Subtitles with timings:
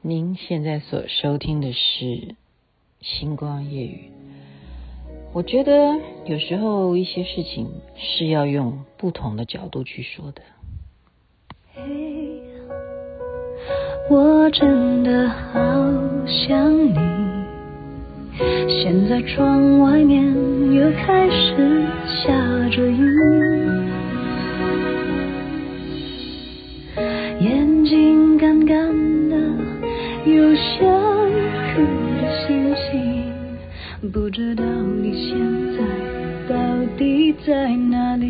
[0.00, 2.04] 您现在所收听的是
[3.00, 4.04] 《星光夜语》。
[5.32, 10.42] 我觉得有时候一些事情是要用不同的角度去说的。
[11.74, 11.82] 嘿，
[14.08, 15.58] 我真的好
[16.26, 16.94] 想你。
[18.68, 20.24] 现在窗外面
[20.72, 23.87] 又开始下着雨。
[30.34, 30.84] 有想
[31.72, 31.80] 哭
[32.20, 35.38] 的心情，不知道你现
[35.74, 35.78] 在
[36.48, 36.56] 到
[36.98, 38.26] 底在哪里？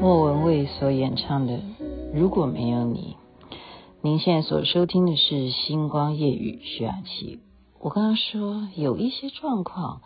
[0.00, 1.54] 莫文蔚所演唱的
[2.14, 3.16] 《如果没有你》，
[4.02, 7.40] 您现在所收听的是《星光夜雨》徐雅琪。
[7.80, 10.02] 我刚刚说有一些状况，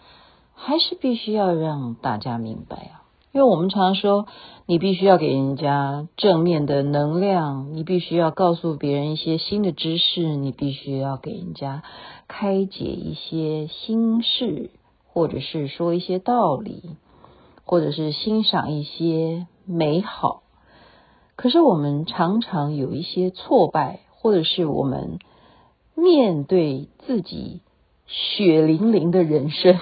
[0.55, 2.96] 还是必须要让大家明白啊。
[3.37, 4.27] 因为我们常说，
[4.65, 11.83] 你必须要给人家正面的能量，你必须要告诉别人一些新的知识，你必须要给人家
[12.29, 14.71] 开解一些心事，
[15.07, 16.97] 或者是说一些道理，
[17.67, 20.43] 或者是欣赏一些美好。
[21.37, 25.19] 可是我们常常有一些挫败，或者是我们
[25.95, 27.61] 面对自己
[28.07, 29.79] 血淋淋的人生。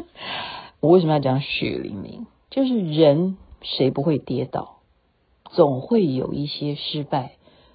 [0.80, 2.26] 我为什么要讲血淋淋？
[2.54, 4.76] 就是人谁不会跌倒，
[5.50, 7.32] 总会有一些失败，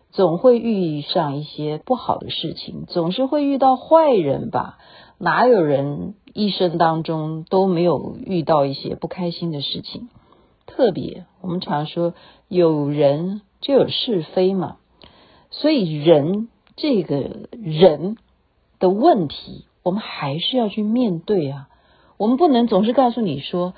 [0.09, 4.77] 总会遇上一些不好的事情，总是会遇到坏人吧？
[5.17, 10.07] 哪有人一生当中都没有遇到一些不开心的事情？
[10.65, 12.13] 特别我们常说
[12.47, 14.77] 有人就有是非嘛，
[15.49, 18.15] 所以人这个人
[18.79, 21.67] 的问题，我们还是要去面对啊，
[22.15, 23.73] 我们不能总是告诉你说。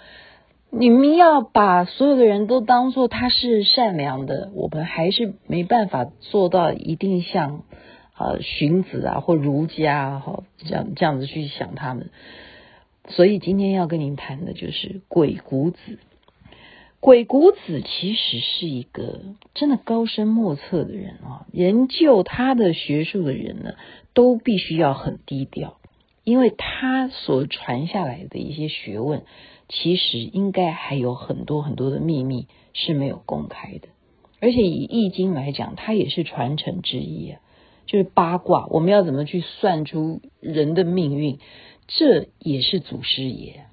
[0.73, 7.65] 你们要把所有的人都当做他是善良的，我们还是没办法做到一定像
[8.13, 12.09] 啊荀子啊或儒家哈这样这样子去想他们。
[13.09, 15.99] 所以今天要跟您谈的就是鬼谷子。
[17.01, 19.19] 鬼谷子其实是一个
[19.53, 23.73] 真的高深莫测的人啊，研究他的学术的人呢，
[24.13, 25.79] 都必须要很低调，
[26.23, 29.23] 因为他所传下来的一些学问。
[29.73, 33.87] 其实应该还有很多很多的秘密是没有公开的，
[34.41, 37.39] 而且以易经来讲，它也是传承之一啊。
[37.85, 41.39] 就是八卦，我们要怎么去算出人的命运，
[41.87, 43.65] 这也是祖师爷。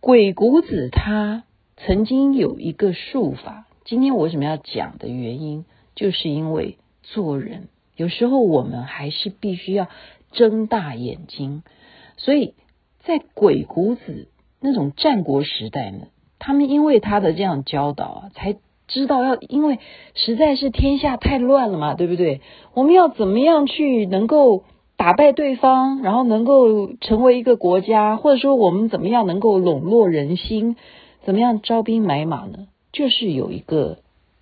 [0.00, 1.44] 鬼谷子他
[1.76, 5.64] 曾经有一个术法，今天我为什么要讲的原因，
[5.94, 9.86] 就是因为做人有时候我们还是必须要
[10.32, 11.62] 睁大眼睛，
[12.16, 12.54] 所以
[13.04, 14.28] 在鬼谷子。
[14.60, 16.06] 那种战国时代呢，
[16.38, 18.56] 他们因为他的这样教导啊，才
[18.88, 19.78] 知道要，因为
[20.14, 22.40] 实在是天下太乱了嘛，对不对？
[22.72, 24.64] 我们要怎么样去能够
[24.96, 30.76] 打败对方，然后能够成为一个国家，或者说我们怎么样能够笼络人心，
[31.24, 32.68] 怎么样招兵买马呢？
[32.92, 33.98] 就是有一个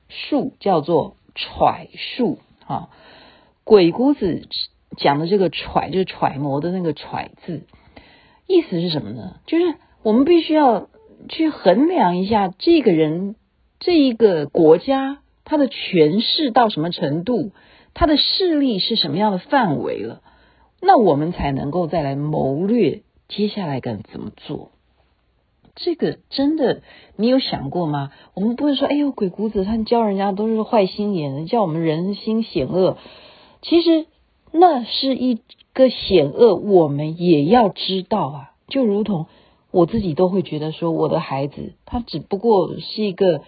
[0.09, 2.89] 术叫做揣术啊。
[3.65, 4.47] 鬼谷子
[4.97, 7.63] 讲的这个揣，就是揣摩的那个揣字，
[8.47, 9.37] 意思是什么呢？
[9.47, 9.75] 就是。
[10.05, 10.89] 我们必须要
[11.31, 13.37] 去衡量一下这个人、
[13.81, 17.53] 这一个国家，他的权势到什么程度，
[17.95, 20.21] 他的势力是什么样的范围了，
[20.83, 24.73] 那我们才能够再来谋略接下来该怎么做。
[25.75, 26.83] 这个真的，
[27.17, 28.13] 你有想过吗？
[28.35, 32.99] 我们不是说，哎呦，鬼谷子他教人家都是坏心眼，叫我们人心险恶。
[33.63, 34.05] 其实
[34.53, 35.41] 那是一
[35.73, 39.29] 个险恶，我们也要知道啊，就如同。
[39.75, 43.43] 我自己都会觉得说，我的孩子他只不过是一个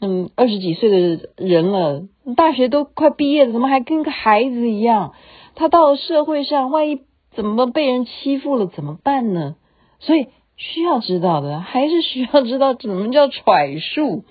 [0.00, 5.12] 嗯二十几岁的人了，大学都快毕业了，怎么还跟个孩子一样？
[5.54, 7.02] 他到了社会上，万一
[7.36, 9.54] 怎么被人欺负了怎么办呢？
[10.00, 10.26] 所以
[10.56, 14.24] 需要知道的还是需要知道怎么叫揣数。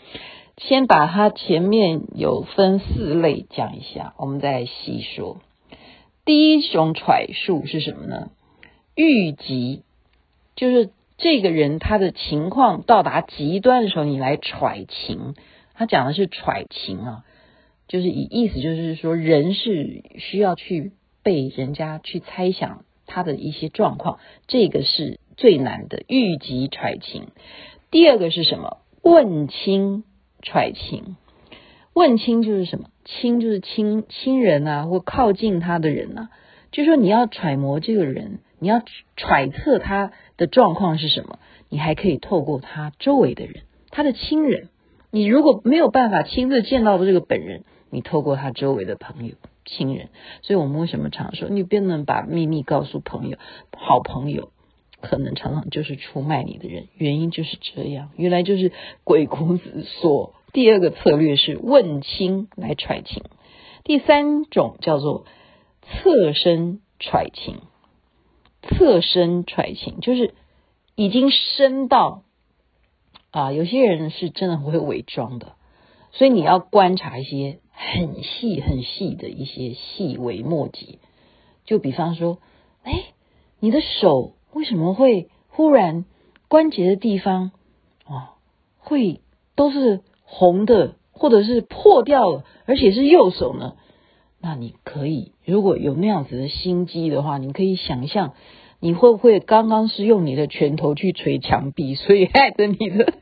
[0.58, 5.38] 先把它前面有分四类讲一下，我们再细说。
[6.26, 8.30] 第一种揣数是什么呢？
[8.94, 9.84] 遇吉，
[10.58, 10.90] 就是。
[11.24, 15.36] 这个人他的情况到达极端的时候，你来揣情。
[15.74, 17.24] 他讲的是揣情啊，
[17.88, 20.92] 就是以意思就是说，人是需要去
[21.24, 27.30] 被人家去猜想他的一些状况，这个是最难的，遇吉揣情。
[27.90, 28.80] 第二个是什么？
[29.02, 30.04] 问亲
[30.42, 31.16] 揣情。
[31.94, 32.90] 问亲就是什么？
[33.06, 36.30] 亲就是亲亲人啊，或靠近他的人啊。
[36.74, 38.82] 就是说你要揣摩这个人，你要
[39.16, 40.12] 揣测他。
[40.38, 41.40] 的状况是什么？
[41.70, 44.70] 你还可以透过他周围的人，他的亲人。
[45.12, 50.10] 你如果没有办法亲自见到的这个本人，你透过他周围的朋友，亲人。
[50.42, 53.38] 所以我们为什么常说，你不能把秘密告诉朋友，
[53.78, 54.50] 好朋友
[55.02, 58.10] 可能常常就是出卖你的人，原因就是这样。
[58.16, 58.72] 原来就是
[59.04, 63.22] 鬼谷子说，第二个策略是问亲来揣情，
[63.84, 65.26] 第三种叫做
[65.84, 67.58] 侧身揣情。
[68.74, 70.34] 侧身揣情就是
[70.96, 72.24] 已经深到
[73.32, 75.54] 啊，有些人是真的会伪装的，
[76.12, 81.00] 所以你要观察一些很细很细的一些细微末节。
[81.66, 82.40] 就比方说，
[82.84, 83.06] 哎，
[83.60, 86.06] 你的手为什么会忽然
[86.48, 87.52] 关节的地方
[88.06, 88.36] 啊，
[88.78, 89.22] 会
[89.56, 93.76] 都是红的，或者是破掉了，而且是右手呢？
[94.40, 98.34] 那你可以，如果有那样子的心机的话，你可以想象，
[98.84, 103.14] 你会不会刚刚是用你的拳头去捶墙壁， 所以害得你的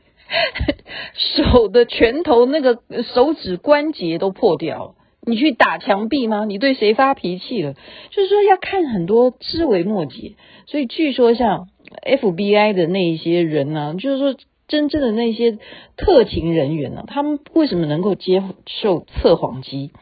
[1.14, 2.80] 手的拳头那个
[3.14, 4.94] 手指关节都破掉了？
[5.24, 6.44] 你去打墙壁吗？
[6.46, 7.74] 你对谁发脾气了？
[8.10, 10.32] 就是说要看很多枝微末节。
[10.66, 11.68] 所以据说像
[12.04, 14.34] FBI 的那一些人呢、就是说
[14.66, 15.58] 真正的那些
[15.96, 19.92] 特勤人员呢、他们为什么能够接受测谎机？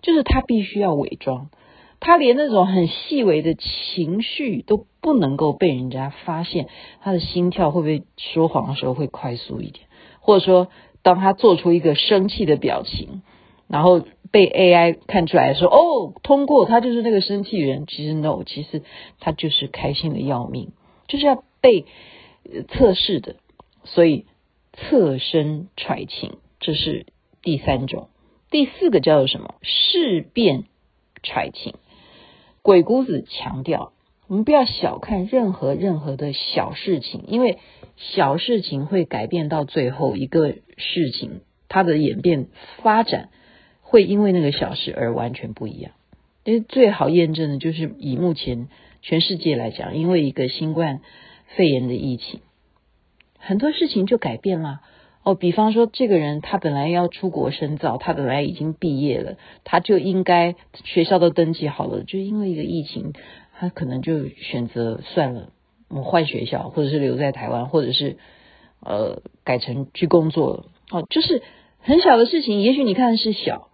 [0.00, 1.50] 就是他必须要伪装，
[2.00, 6.68] 他连那种很细微的情绪都不能够被人家发现，
[7.02, 9.86] 他的心跳会不会说谎的时候会快速一点，
[10.20, 10.68] 或者说
[11.02, 13.22] 当他做出一个生气的表情，
[13.66, 18.82] 然后被 AI 看出来说哦，通过他就是那个生气人，其实 no，其实
[19.18, 20.72] 他就是开心的要命，
[21.08, 21.84] 就是要被
[22.68, 23.36] 测试的，
[23.84, 24.26] 所以
[24.72, 27.06] 侧身揣情，这是
[27.42, 28.08] 第三种。
[28.50, 29.54] 第四个叫做什么？
[29.62, 30.64] 事变
[31.22, 31.74] 揣情。
[32.62, 33.91] 鬼谷子强调，
[34.32, 37.58] 我们不要小看任何任何的小事情，因为
[37.98, 42.46] 小事情会改变到最后一个事情，它的演变
[42.82, 43.28] 发展
[43.82, 45.92] 会因为那个小事而完全不一样。
[46.44, 48.68] 因为最好验证的就是以目前
[49.02, 51.02] 全世界来讲，因为一个新冠
[51.54, 52.40] 肺炎的疫情，
[53.36, 54.80] 很多事情就改变了。
[55.24, 63.12] 哦，比方说，这个人他本来要出国深造，他本来已经毕业了，他就应该学校都登记好了，就因为一个疫情，
[63.62, 65.52] 他可能就选择算了，
[65.88, 68.16] 我换学校，或者是留在台湾，或者是
[68.80, 70.64] 呃改成去工作了。
[70.90, 71.44] 哦，就是
[71.78, 73.68] 很小的事情，也许你看是小，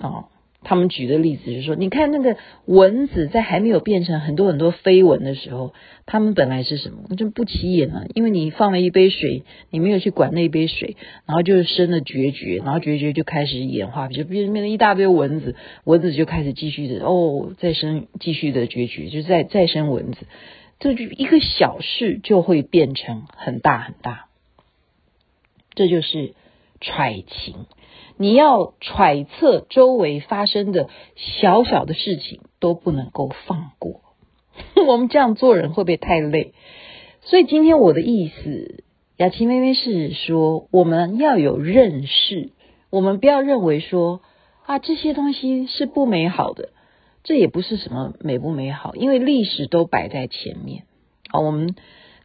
[0.00, 0.30] 哦。
[0.64, 2.36] 他们举的例子就是说，你看那个
[2.66, 5.74] 蚊子在还没有变成很多很多飞蚊的时候，
[6.06, 7.16] 它们本来是什么？
[7.16, 20.26] 就不起眼了，因为你放了一杯水，你没有去管那一杯水，然后就生了孑孓，然后孑孓就开始演化，就变变成一大堆蚊子，蚊子就开始继续的哦，再生继续的孑孓，就再再生蚊子，
[20.78, 24.26] 这就一个小事就会变成很大很大，
[25.74, 26.34] 这就是
[26.80, 27.66] 揣情。
[28.22, 34.00] 你要揣测周围发生的小小的事情都不能够放过，
[34.86, 36.54] 我们这样做人会不会太累？
[37.22, 38.84] 所以今天我的意思，
[39.16, 42.50] 雅琪妹妹是说，我们要有认识，
[42.90, 44.20] 我们不要认为说
[44.66, 46.68] 啊这些东西是不美好的，
[47.24, 50.84] 这也不是什么美不美好，因为历史都摆在前面
[51.32, 51.74] 啊，我们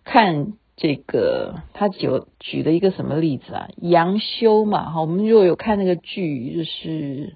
[0.04, 0.54] 看。
[0.78, 2.08] 这个他举
[2.40, 3.68] 举了一个什么例子啊？
[3.78, 7.36] 杨修嘛，哈，我们如果有看那个剧，就是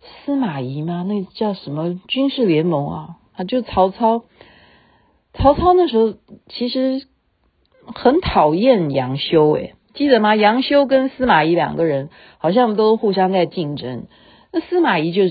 [0.00, 3.16] 司马懿嘛，那叫什么军事联盟啊？
[3.34, 4.22] 啊，就曹操。
[5.34, 6.14] 曹操那时候
[6.48, 7.06] 其实
[7.86, 10.36] 很讨厌杨修，诶，记得吗？
[10.36, 12.08] 杨修跟司马懿两个人
[12.38, 14.06] 好像都互相在竞争。
[14.52, 15.22] 那司马懿就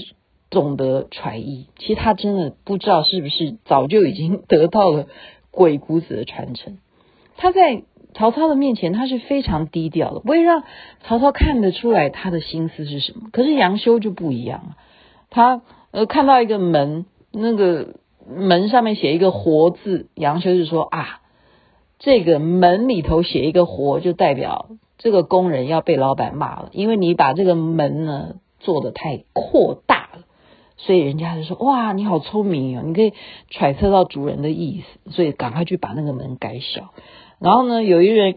[0.49, 5.07] 懂得揣意，其实他真的不知道是不是早就已经得到了
[5.51, 6.79] 鬼谷子的传承。
[7.41, 10.63] 他在曹操的面前，他是非常低调的，不会让
[11.03, 13.29] 曹操看得出来他的心思是什么。
[13.31, 14.77] 可是杨修就不一样了，
[15.29, 17.95] 他呃看到一个门，那个
[18.27, 21.21] 门上面写一个活字，杨修就说啊，
[21.97, 24.67] 这个门里头写一个活，就代表
[24.97, 30.23] 这个工人要被老板骂了，因为你把这个门呢做得太扩大了，
[30.75, 33.13] 所以人家就说哇，你好聪明哦，你可以
[33.49, 36.89] 揣测到主人的意思，所以赶快去把那个门改小。
[37.39, 38.35] 然后呢，有一人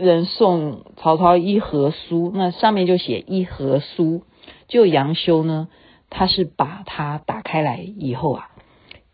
[0.00, 4.22] 人送曹操一盒酥，那上面就写一盒酥。
[4.68, 5.68] 就杨修呢，
[6.10, 8.50] 他是把它打开来以后啊，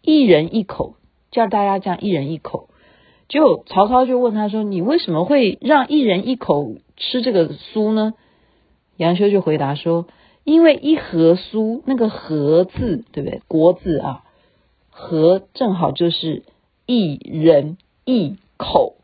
[0.02, 0.96] 一人一口，
[1.30, 2.68] 叫大家这样一人一口。
[3.28, 8.14] 就曹操就问他说：“你为什么会让一人一口吃这个酥呢？”
[8.96, 10.06] 杨修就回答说
[10.44, 13.42] ：“因为一盒酥，那个盒字对不对？
[13.46, 14.24] 国字啊，
[14.90, 16.42] 盒正好就是
[16.86, 18.94] 一人一口。”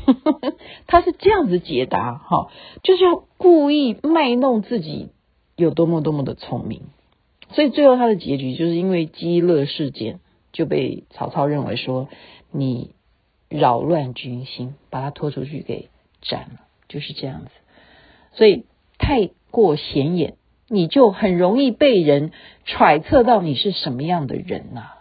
[0.86, 2.50] 他是这样子解答哈，
[2.82, 5.10] 就是要故意卖弄自己
[5.56, 6.82] 有多么多么的聪明，
[7.50, 10.20] 所以最后他的结局就是因为鸡肋事件
[10.52, 12.08] 就被曹操认为说
[12.50, 12.90] 你
[13.48, 15.88] 扰乱军心，把他拖出去给
[16.20, 17.50] 斩了，就是这样子。
[18.32, 18.64] 所以
[18.98, 20.36] 太过显眼，
[20.68, 22.32] 你就很容易被人
[22.64, 24.92] 揣测到你是什么样的人呐、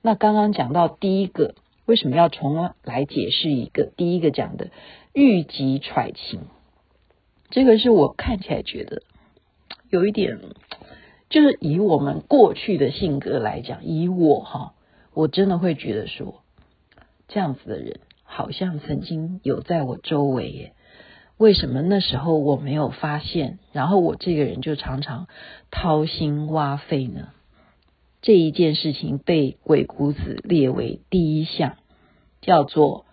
[0.00, 3.84] 那刚刚讲到第一个，为什么要重来解释一个？
[3.96, 4.70] 第一个讲的
[5.12, 6.40] 欲急揣情，
[7.50, 9.02] 这个是我看起来觉得
[9.90, 10.38] 有一点，
[11.28, 14.74] 就是以我们过去的性格来讲，以我哈，
[15.12, 16.42] 我真的会觉得说，
[17.28, 20.72] 这样子的人好像曾经有在我周围耶。
[21.38, 23.58] 为什么那时候我没有发现？
[23.72, 25.26] 然后我这个人就常常
[25.72, 27.30] 掏心挖肺呢？
[28.22, 31.76] 这一件事情被鬼谷子列为第一项，
[32.40, 33.04] 叫做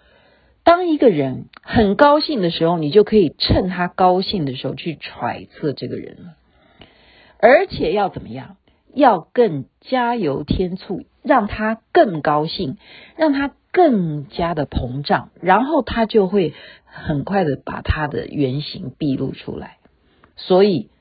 [0.63, 6.35] 当一个人很高兴的时候，你就可以趁他高兴的时候去揣测这个人了，
[7.39, 8.57] 而且要怎么样？
[8.93, 12.77] 要更加油添醋，让他更高兴，
[13.17, 16.53] 让他更加的膨胀，然后他就会
[16.85, 19.77] 很快的把他的原形毕露出来。
[20.35, 20.91] 所以。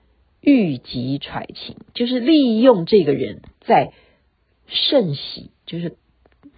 [0.48, 3.92] 欲急揣情，就是利用这个人在
[4.66, 5.98] 甚喜，就是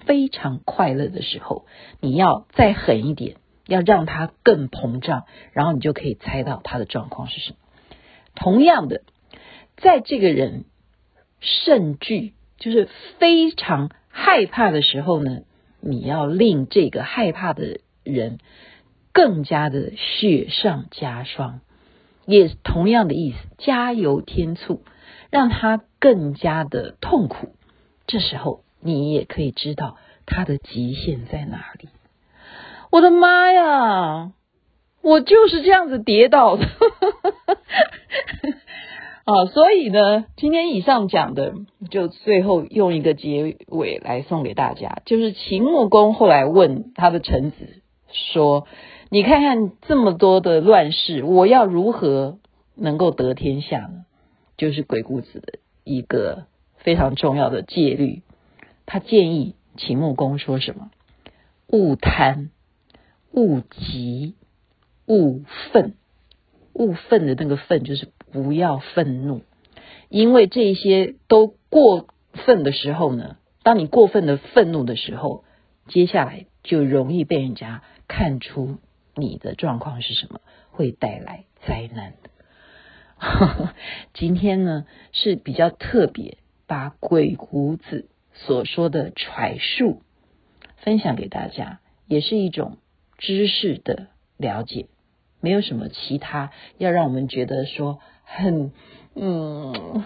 [0.04, 1.66] 非常快乐的时候，
[1.99, 7.56] 你要再狠一点，要让他更膨胀，然后你就可以猜到他的状况是什么。
[8.37, 9.02] 同样的，
[9.76, 10.66] 在这个人
[11.40, 15.40] 甚惧，就是非常害怕的时候呢，
[15.80, 18.38] 你要令这个害怕的人
[19.12, 21.61] 更加的雪上加霜。
[22.30, 24.82] 也同样的意思，加油添醋，
[25.30, 27.56] 让他更加的痛苦。
[28.06, 29.96] 这时候你也可以知道
[30.26, 31.88] 他的极限在哪里。
[32.90, 34.32] 我的妈呀，
[35.02, 36.66] 我就是这样子跌倒的。
[39.25, 41.54] 啊，所以呢，今天以上讲的，
[41.90, 47.56] 就最后用一个结尾来送给大家，就是秦穆公后来问他的臣子
[48.12, 48.68] 说。
[49.12, 52.38] 你看看这么多的乱世，我要如何
[52.76, 54.05] 能够得天下呢？
[54.57, 58.23] 就是鬼谷子的一个非常重要的戒律。
[58.87, 60.93] 他建议秦穆公说什么？
[61.67, 62.50] 勿贪，
[63.33, 64.37] 勿急，
[65.07, 65.95] 勿愤。
[66.73, 69.43] 勿愤的那个愤就是不要愤怒，
[70.09, 75.43] 因为这些都过分的时候呢，当你过分的愤怒的时候，
[75.88, 78.79] 接下来就容易被人家看出。
[79.21, 80.41] 你的状况是什么？
[80.71, 82.31] 会带来灾难的。
[84.15, 90.00] 今天呢是比较特别，把鬼谷子所说的揣术
[90.79, 92.79] 分享给大家，也是一种
[93.19, 94.07] 知识的
[94.39, 94.87] 了解，
[95.41, 98.73] 没有什么其他要让我们觉得说很
[99.15, 100.03] 嗯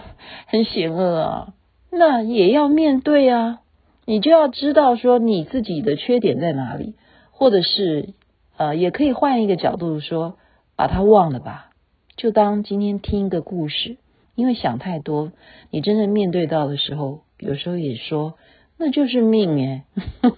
[0.47, 1.53] 很险恶啊，
[1.89, 3.61] 那也要面对啊，
[4.03, 6.95] 你就要知道说你自己的缺点在哪里，
[7.31, 8.13] 或者是。
[8.57, 10.37] 呃，也可以换一个角度说，
[10.75, 11.71] 把它忘了吧，
[12.15, 13.97] 就当今天听一个故事。
[14.35, 15.31] 因为想太多，
[15.71, 18.33] 你真正面对到的时候，有时候也说
[18.77, 19.83] 那就是命耶。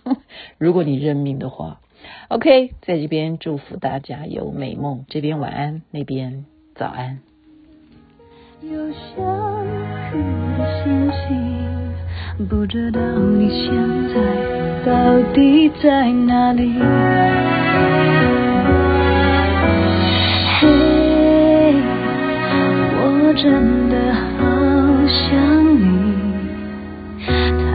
[0.59, 1.81] 如果你认命的话
[2.27, 5.05] ，OK，在这边祝福大家有美梦。
[5.09, 6.45] 这边晚安，那边
[6.75, 7.19] 早安。
[8.61, 10.17] 有想哭
[10.59, 13.73] 的心情，不知道你现
[14.13, 17.56] 在到底在哪里。
[23.39, 24.19] 真的好
[25.07, 25.29] 想
[25.77, 25.85] 你，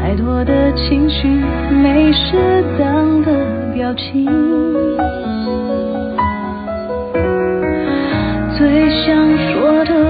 [0.00, 1.28] 太多的情绪
[1.70, 3.32] 没适当的
[3.72, 4.26] 表情，
[8.58, 9.14] 最想
[9.52, 10.01] 说的